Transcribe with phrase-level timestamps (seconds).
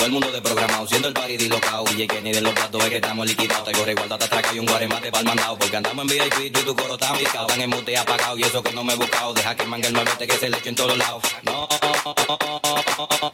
[0.00, 1.84] Todo el mundo de programado, siendo el party dislocado.
[1.96, 3.64] Y que ni de los platos es que estamos liquidados.
[3.64, 5.58] Te corre igualdad, te atraca y un guaremate para el mandado.
[5.58, 7.46] Porque andamos en VIP y tu coro está picado.
[7.48, 9.34] Están en mute apagado y eso que no me he buscado.
[9.34, 11.22] Deja que mangue el malvete que se le eche en todos lados.
[11.42, 11.68] No.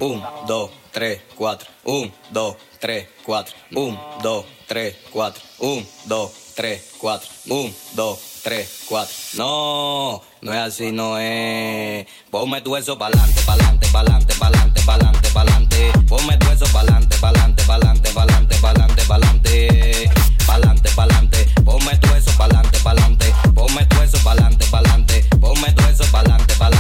[0.00, 1.68] Un, dos, tres, cuatro.
[1.84, 3.54] Un, dos, tres, cuatro.
[3.72, 5.42] Un, dos, tres, cuatro.
[5.58, 7.28] Un, dos, tres, cuatro.
[7.48, 9.12] Un, dos, tres, cuatro.
[9.34, 12.06] No, no es así, no es.
[12.30, 15.92] Ponme tu eso pa'lante, pa'lante, pa'lante, pa'lante, pa'lante, pa'lante.
[16.08, 20.10] Ponme tu eso pa'lante, pa'lante, pa'lante, pa'lante, pa'lante, pa'lante.
[20.46, 21.46] Pa'lante, pa'lante.
[21.64, 23.34] Ponme tu eso pa'lante, pa'lante.
[23.52, 25.24] Ponme tu eso pa'lante, pa'lante.
[25.40, 26.75] Ponme tu eso pa'lante, pa'lante,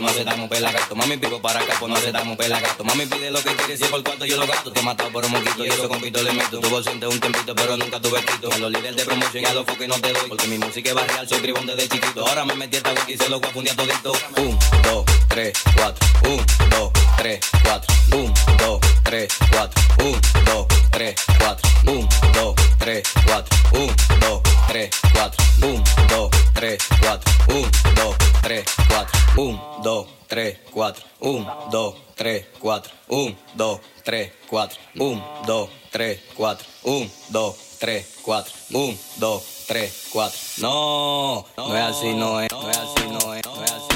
[0.00, 0.96] pues no se damos pelagato.
[0.96, 2.84] Mami, vivo para acá, pues no se damos pelagato.
[2.84, 4.72] Mami, pide lo que quiere, si es por cuarto yo lo gasto.
[4.72, 6.60] Te he matado por un moquito y eso con pito le meto.
[6.60, 8.52] Tuvo siente un tempito, pero nunca tuve quito.
[8.52, 10.28] A los líderes de promoción y a los focos no te doy.
[10.28, 12.26] Porque mi música es barrial, soy bribón desde chiquito.
[12.26, 14.12] Ahora me metí esta wiki y se lo voy a fundir a todito.
[14.36, 16.08] Un, dos, tres, cuatro.
[16.24, 17.94] Un, dos, tres, cuatro.
[18.12, 19.82] Un, dos, tres, cuatro.
[20.04, 21.70] Un, dos, tres, cuatro.
[21.86, 23.58] Un, dos, tres, cuatro.
[23.74, 25.44] Un, dos, tres, cuatro.
[25.62, 27.32] Un, dos, tres, cuatro.
[27.48, 29.20] Un, dos, tres, cuatro.
[29.36, 31.04] Un, dos, 2, 3, 4.
[31.18, 32.92] 1, 2, 3, 4.
[33.08, 34.78] 1, 2, 3, 4.
[34.94, 36.66] 1, 2, 3, 4.
[36.84, 38.52] 1, 2, 3, 4.
[38.70, 40.38] 1, 2, 3, 4.
[40.58, 43.89] No, no es así, no es, no es así, no es, no es así.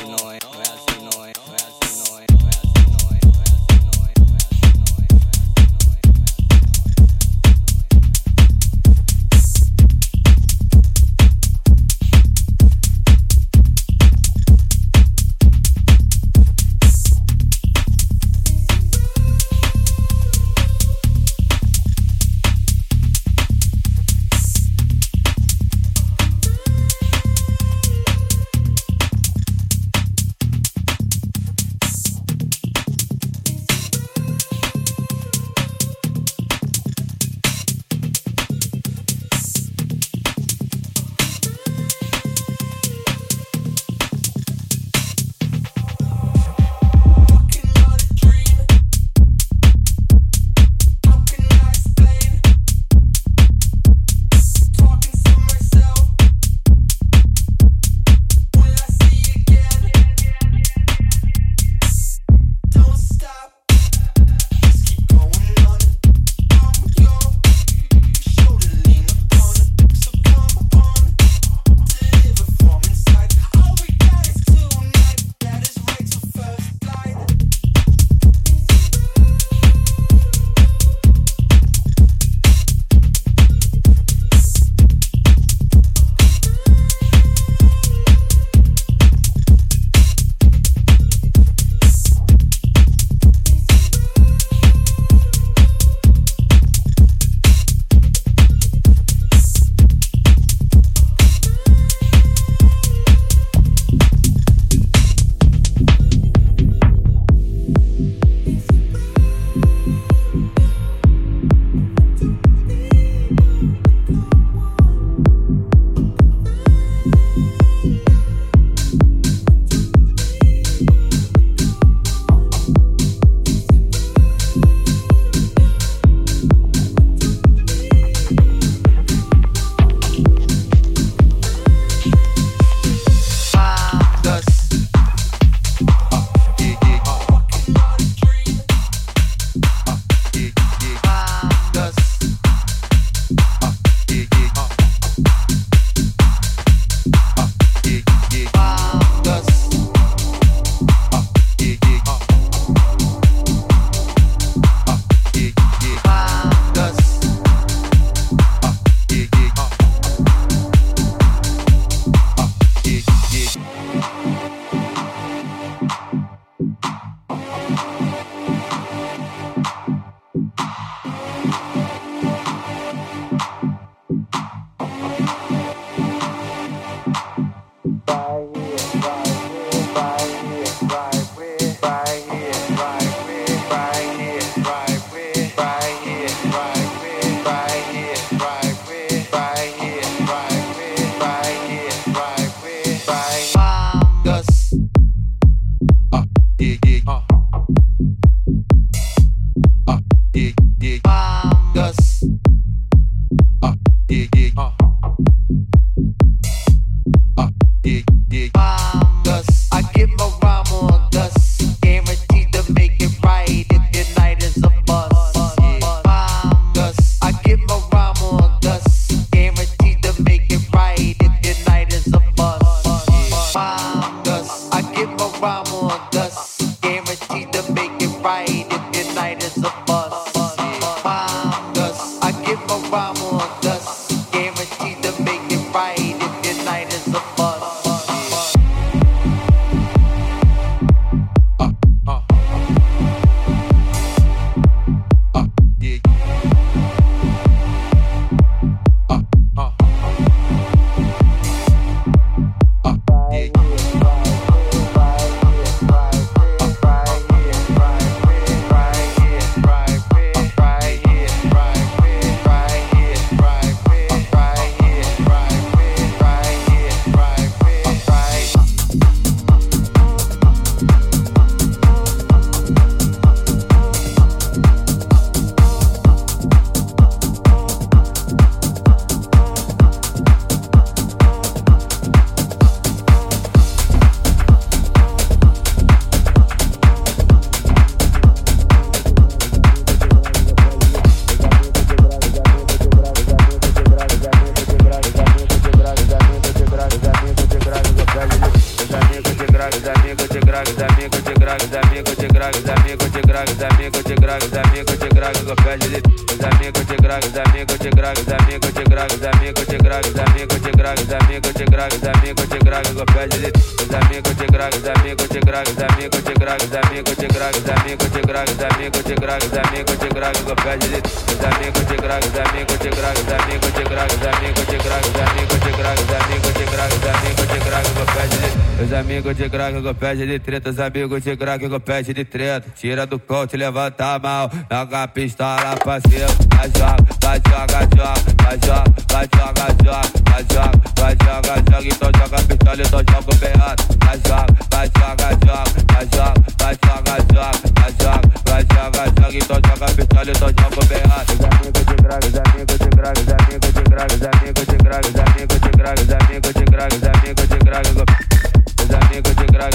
[313.94, 317.54] Amigos de grog, os amigos de grog, os amigos de grog, os amigos de grog,
[317.56, 321.00] os amigos de grog, os amigos de grog, os amigos de grog, go pede de
[321.04, 324.82] Os amigos de grog, os amigos de grog, os amigos de grog, os amigos de
[324.82, 328.36] grog, os amigos de grog, os amigos de grog, os amigos de grog, go pede
[328.38, 332.14] de Os amigos de grog, go pede de treta, os amigos de grog, go pede
[332.14, 335.74] de treta, tira do coach, levanta a mão, joga a pistola
[336.08, 341.54] cima, vai joga, vai joga, joga, vai joga, vai joga, joga, vai joga, vai joga,
[341.70, 343.83] joga, então joga a pistola, então joga o berrado,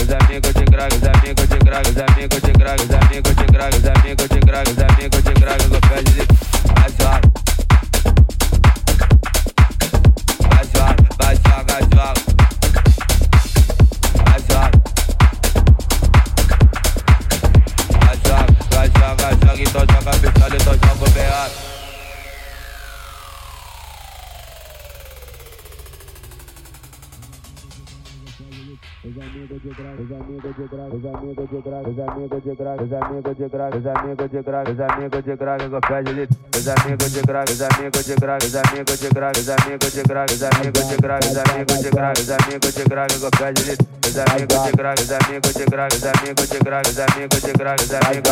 [0.10, 5.19] amigos de gragas, amigos de gragas, amigos de gragas, amigos de gragas, amigos
[29.02, 32.54] Os amigos de grau, os amigos de grau, os amigos de grau, os amigos de
[32.54, 37.14] grau, os amigos de grau, os amigos de grau, os amigos de de os amigos
[37.14, 40.84] de os amigos de grau, os amigos de grau, os amigos de grau, os amigos
[40.84, 45.12] de grau, os amigos de grau, os amigos de de os amigos de grau, os
[45.12, 45.64] amigos de
[46.92, 48.24] os amigos de grau, os amigos de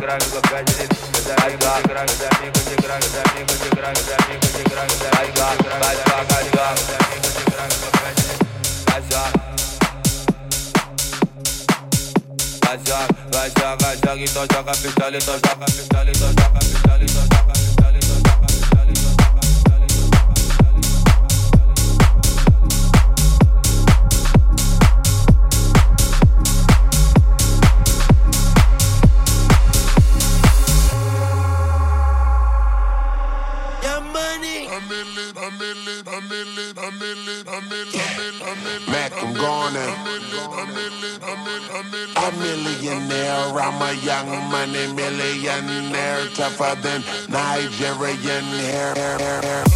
[0.00, 1.52] grau, os amigos Vai
[12.78, 16.89] jogar, vai jogar, joga e toca, joga, pistola e toca, pistola e toca, pistola.
[43.72, 48.94] I'm a young money millionaire, tougher than Nigerian hair.
[48.96, 49.69] hair, hair,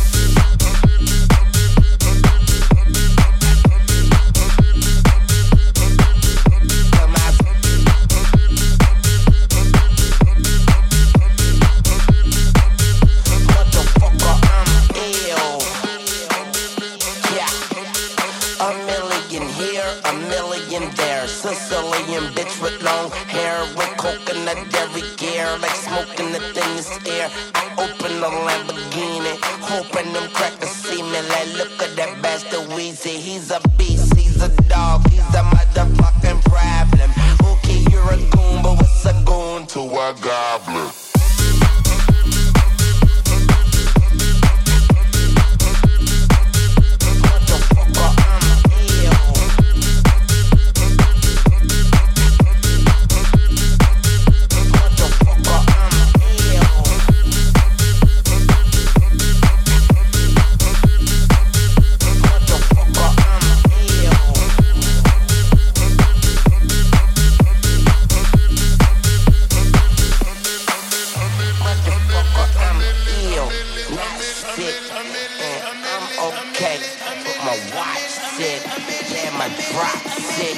[79.44, 80.56] my drop sick.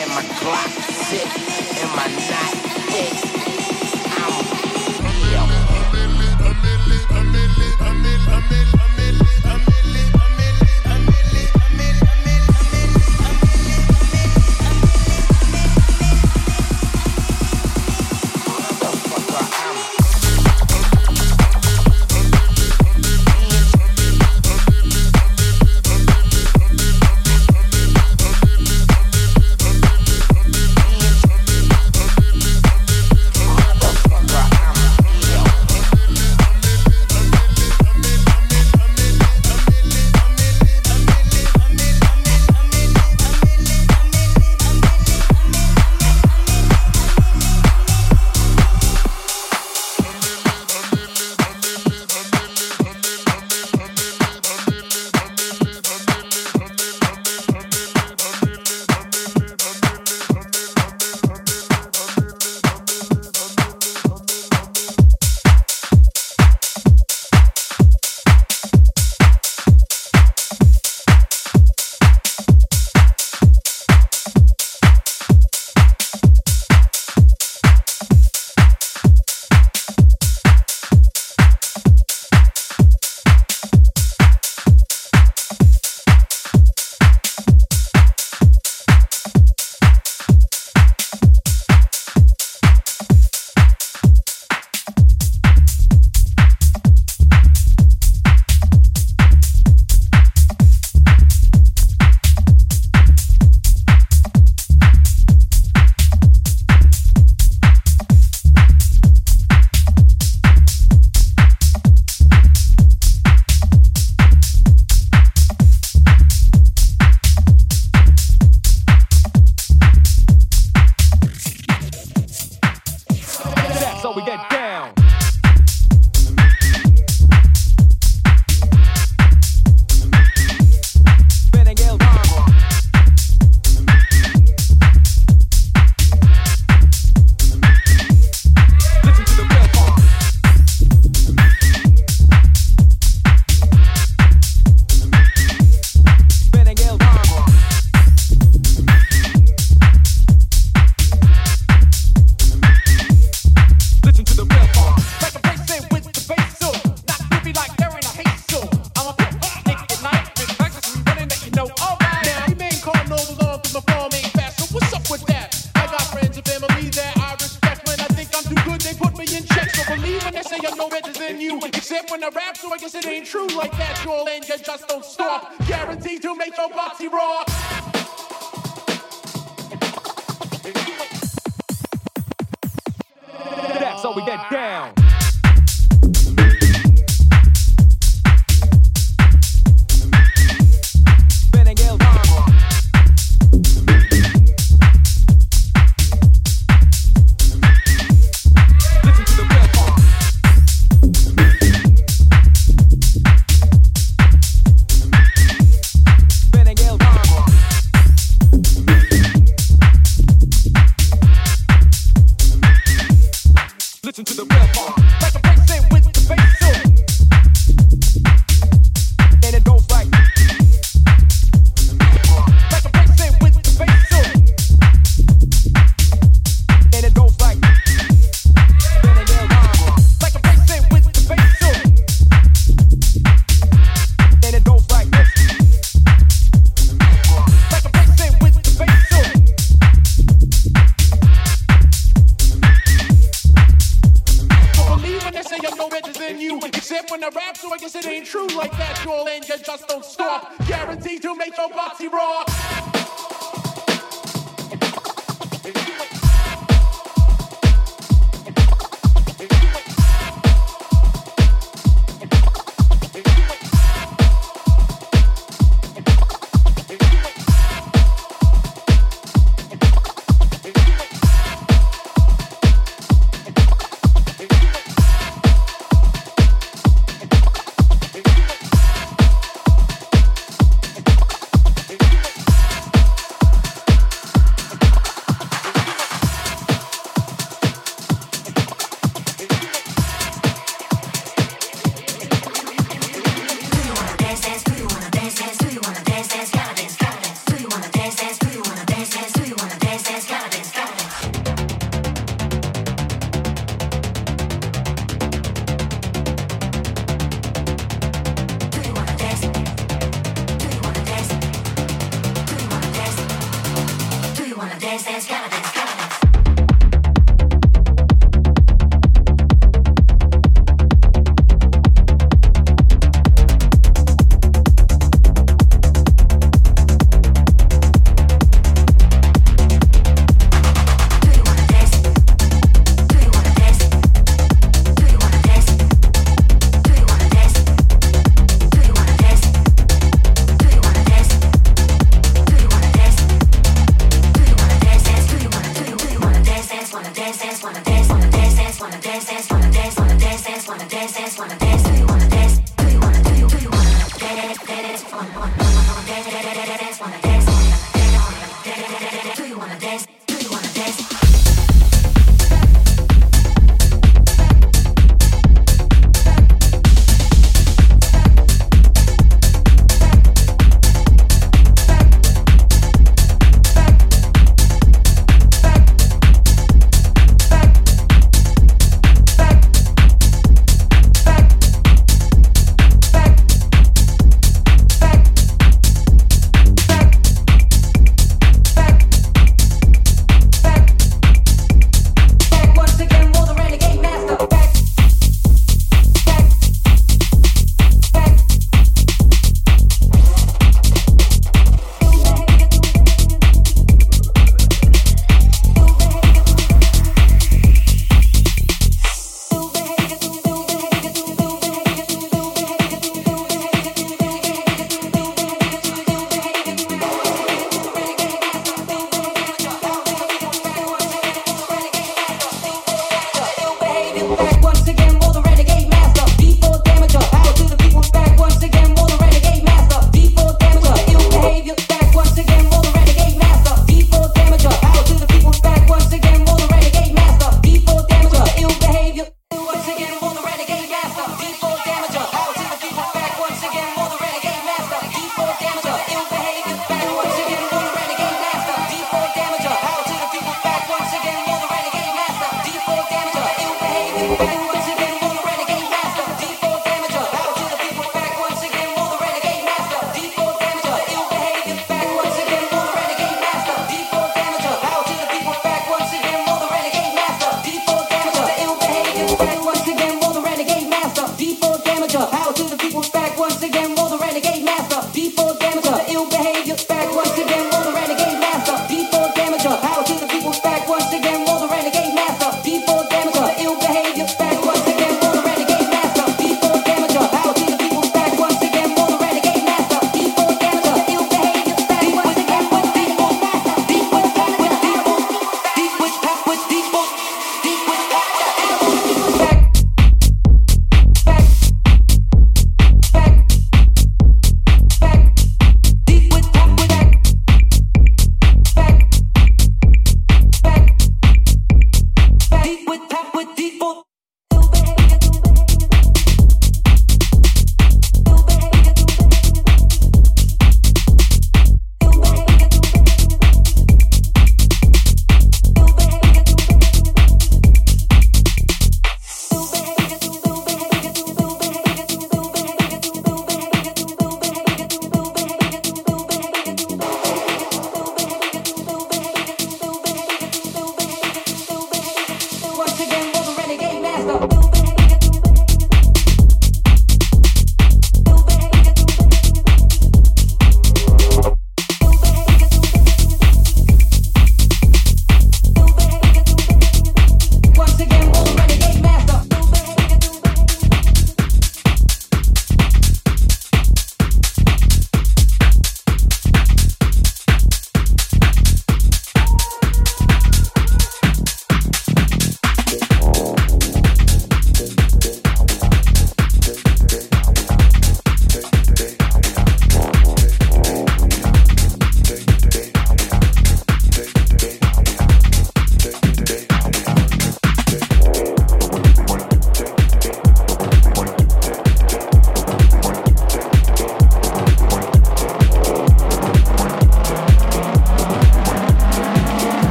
[0.00, 1.28] And my clock sick.
[1.80, 2.17] And my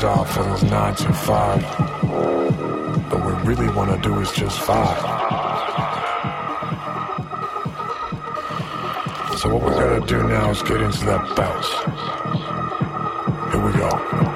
[0.00, 1.60] asses off for those nine to five.
[3.10, 4.96] But what we really want to do is just vibe.
[9.38, 11.68] So what we're gonna do now is get into that bounce.
[13.52, 14.29] Here we go.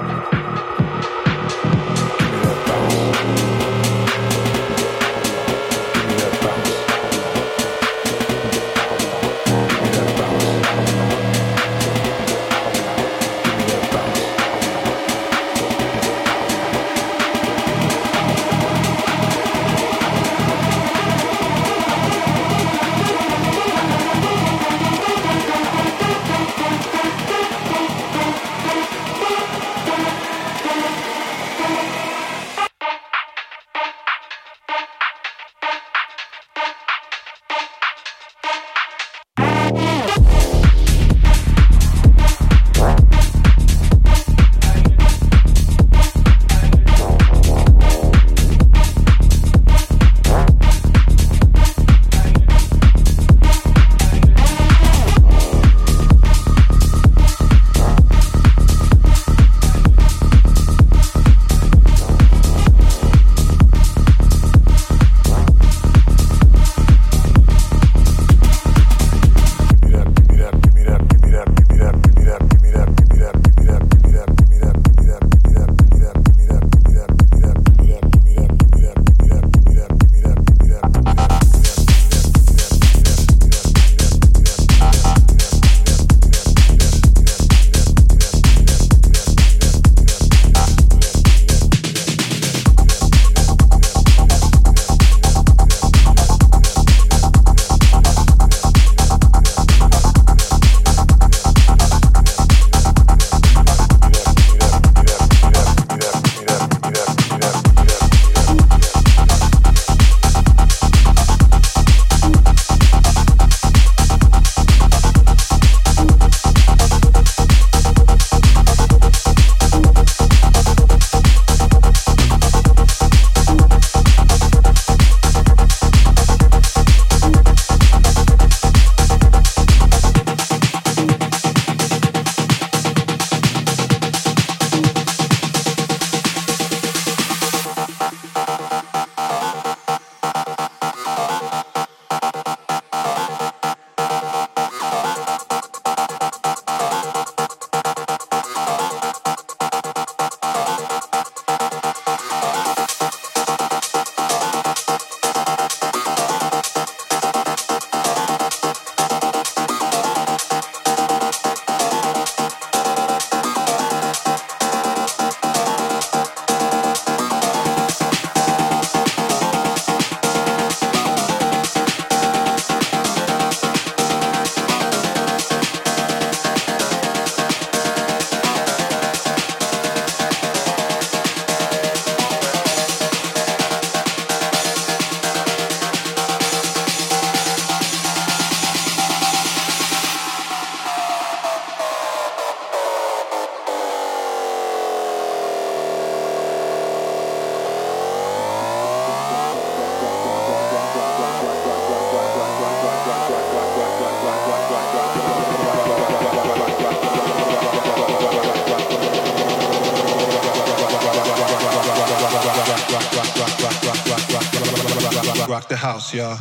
[216.13, 216.37] yeah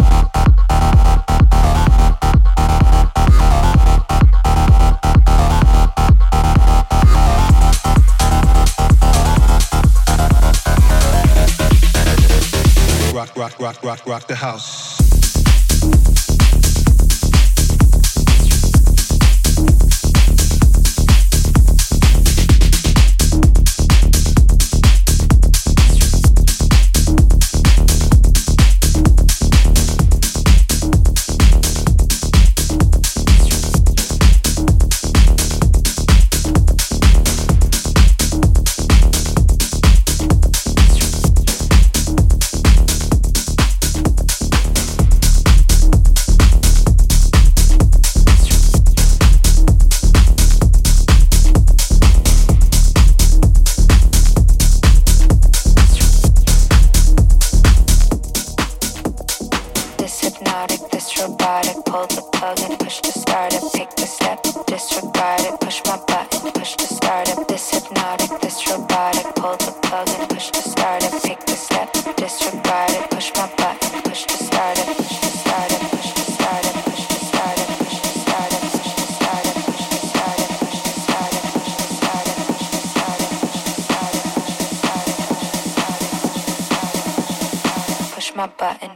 [13.14, 14.93] Rock, rock, rock, rock, rock the house.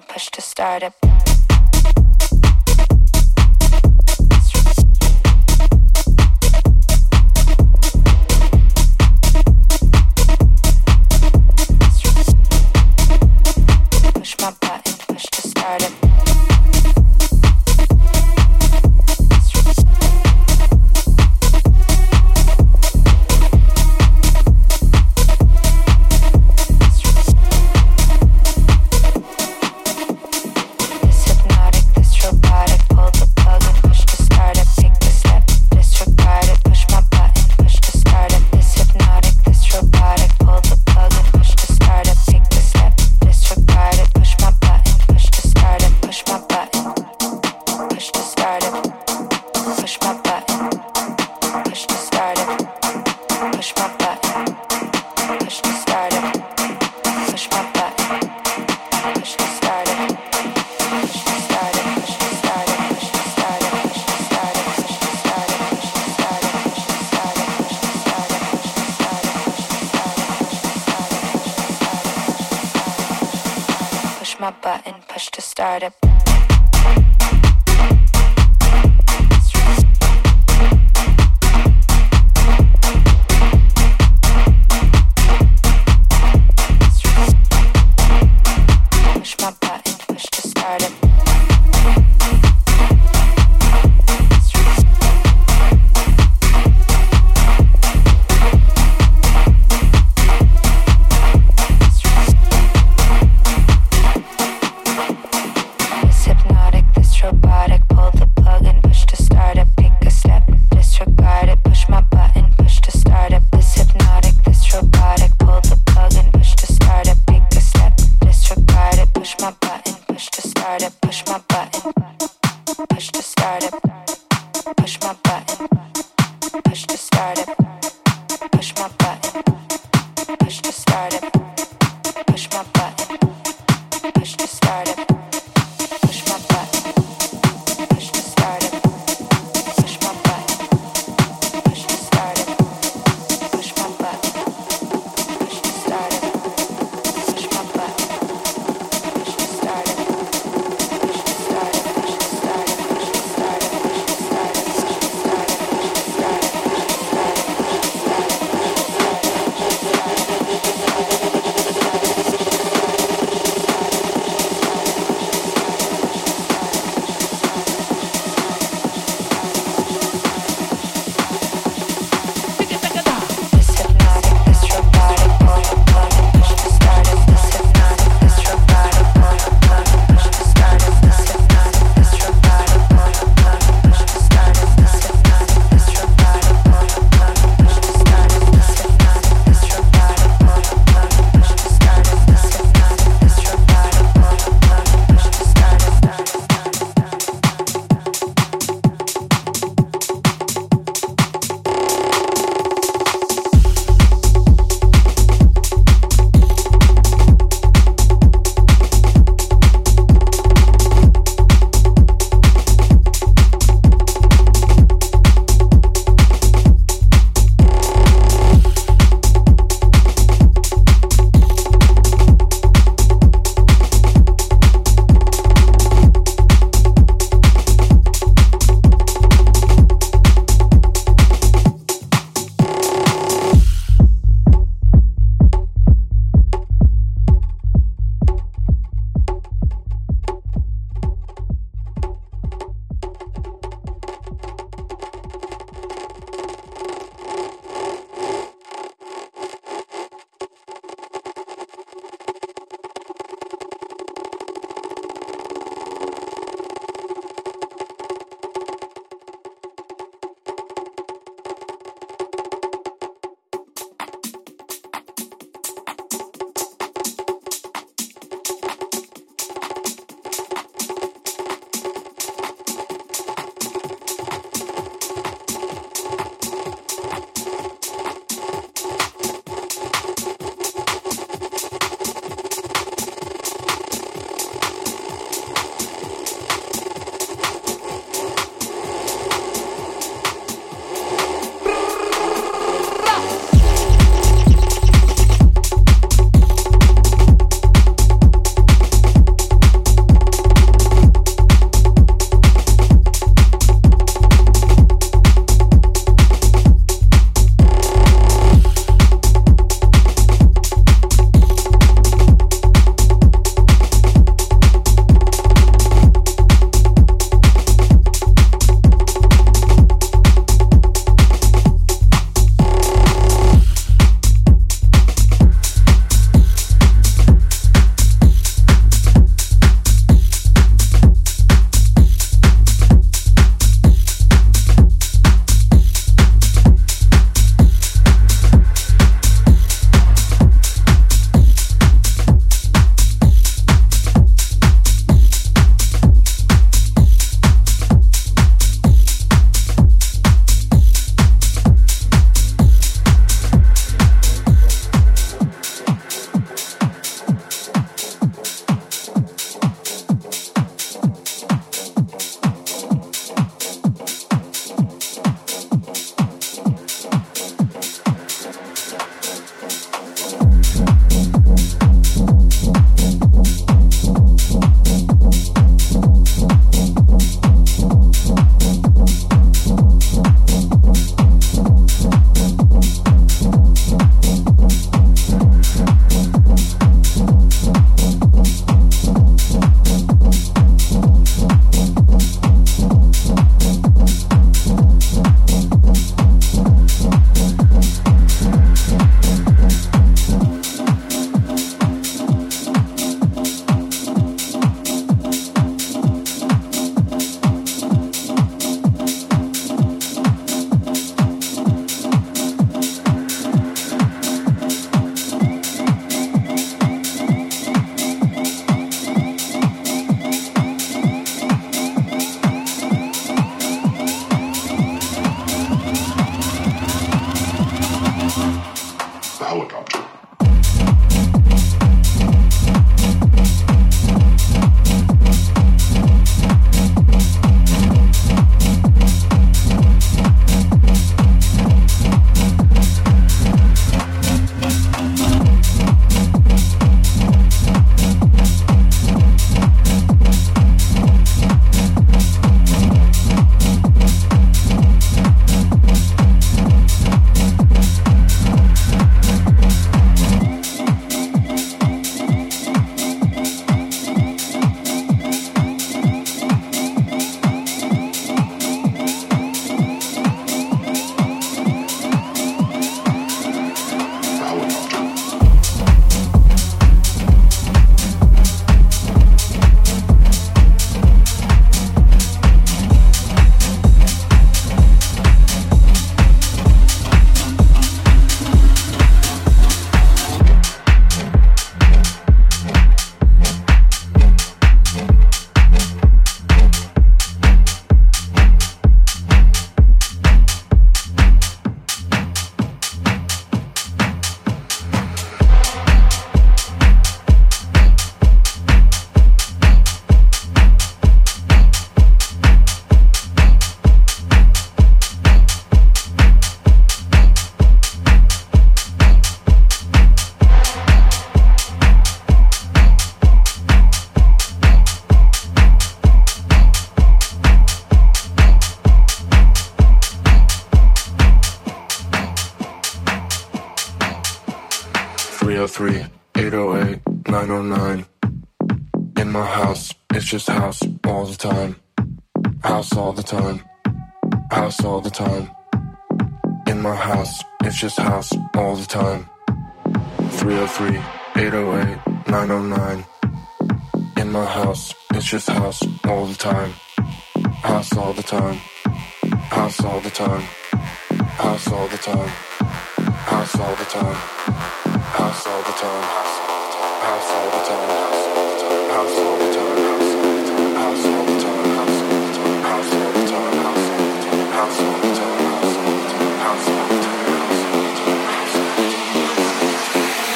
[0.07, 1.06] pushed to start up.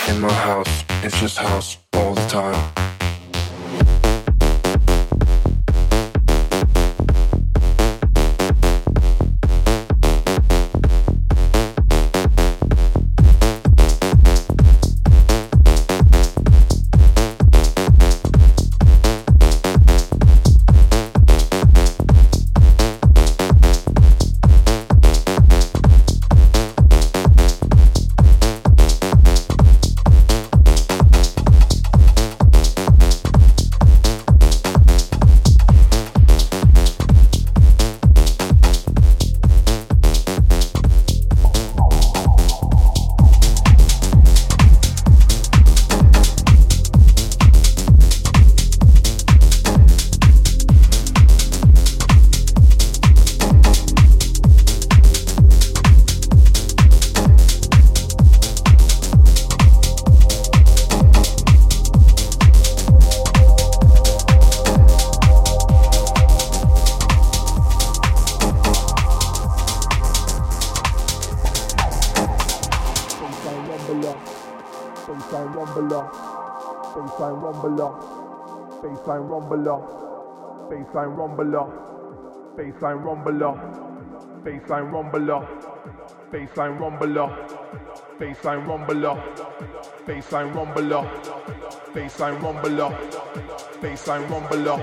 [0.10, 2.81] In my house, it's just house all the time.
[80.92, 81.68] Baseline rumbler,
[82.58, 83.56] baseline rumbler,
[84.44, 85.48] baseline rumbler,
[86.32, 87.30] baseline rumbler,
[88.20, 89.16] baseline rumbler,
[90.06, 91.04] baseline rumbler,
[91.94, 92.92] baseline rumbler,
[93.82, 94.78] baseline rumbler,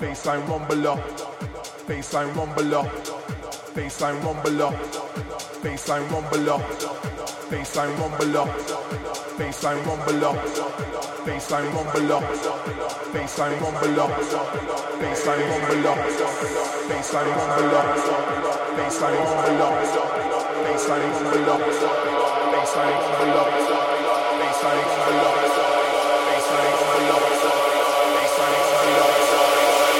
[0.00, 0.96] baseline rumbler,
[1.88, 2.84] baseline rumbler,
[3.74, 4.68] baseline rumbler,
[5.62, 6.58] baseline rumbler,
[7.50, 8.46] baseline rumbler,
[9.38, 10.91] baseline rumbler,
[11.26, 12.22] baseline rumbler,
[13.14, 14.08] baseline rumbler,
[15.00, 15.96] baseline rumbler,
[16.88, 19.72] baseline rumbler, baseline rumbler, baseline rumbler,
[20.64, 21.58] baseline rumbler,
[22.52, 23.48] baseline rumbler,
[24.40, 25.32] baseline rumbler,
[26.12, 26.66] baseline
[27.02, 27.28] rumbler,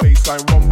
[0.01, 0.62] baseline rumbler,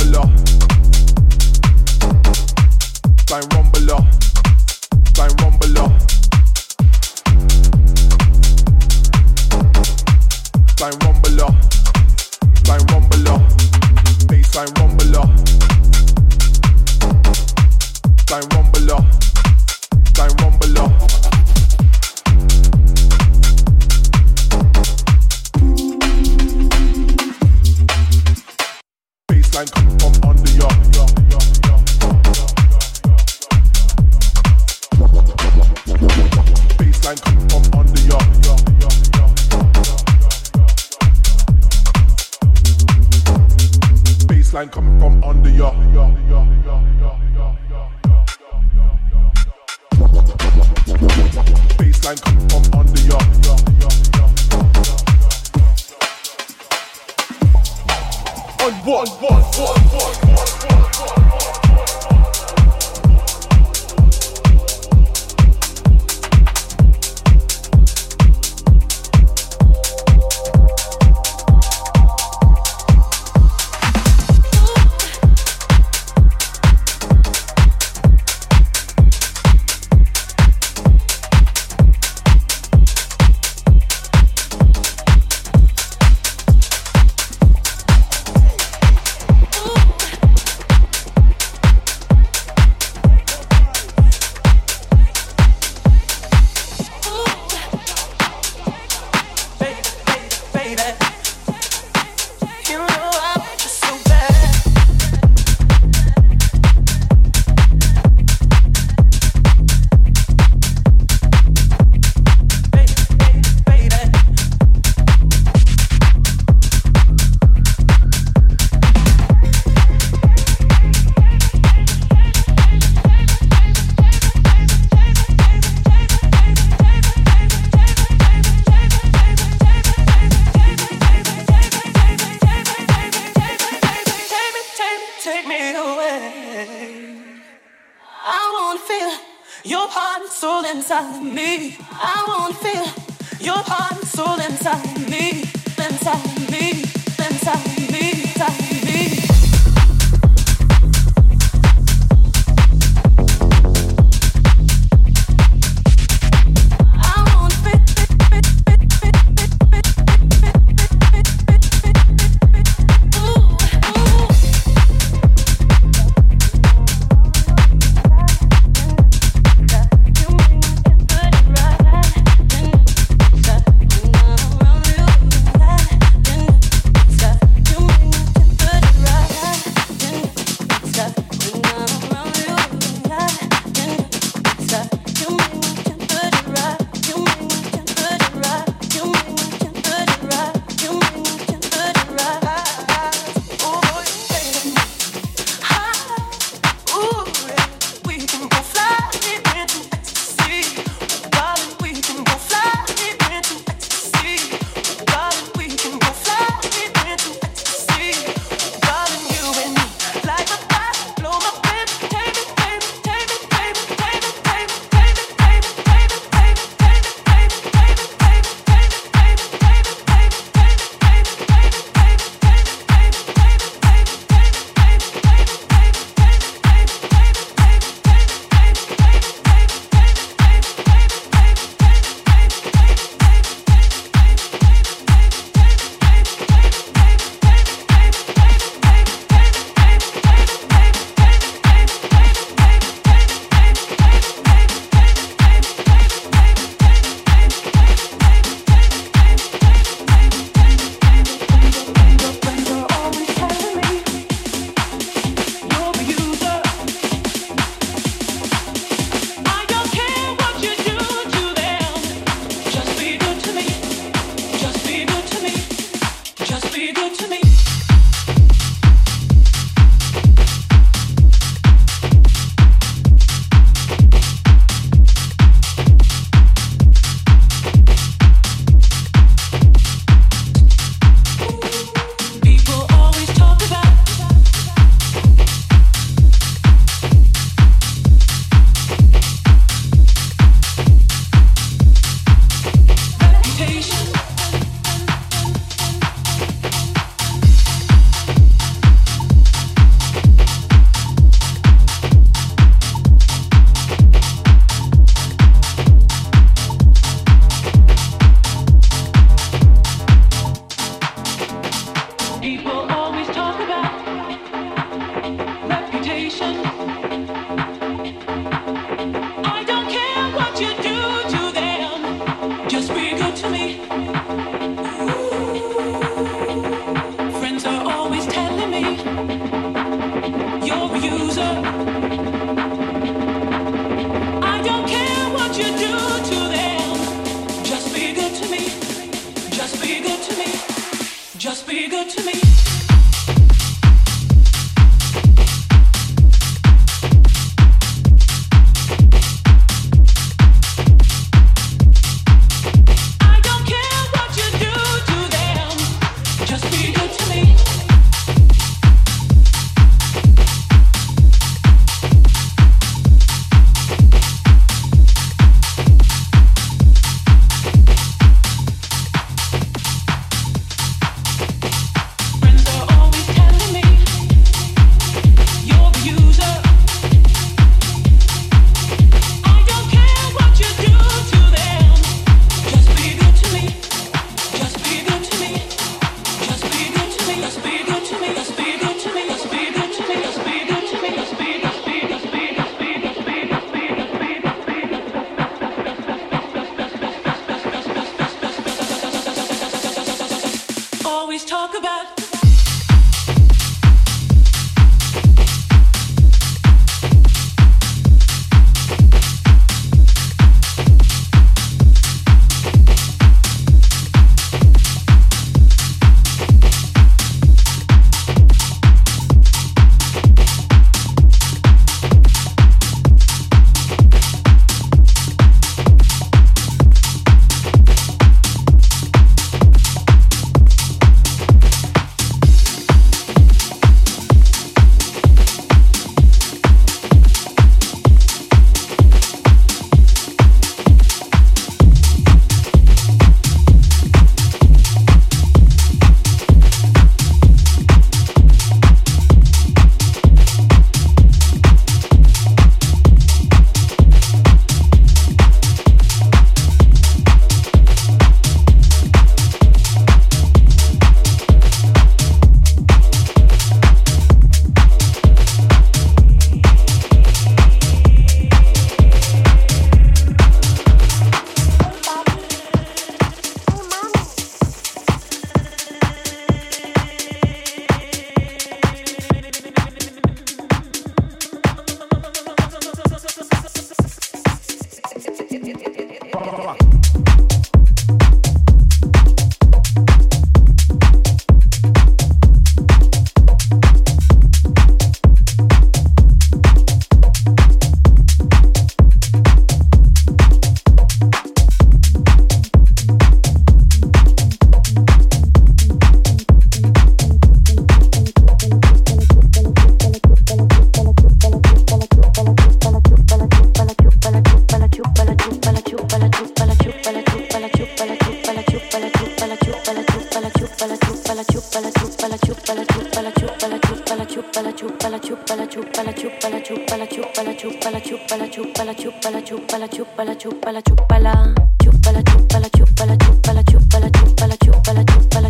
[531.21, 531.53] chúpala,
[531.83, 535.49] chúpala, chúpala, chúpala, chúpala, chúpala, chúpala, chúpala, chúpala, chúpala,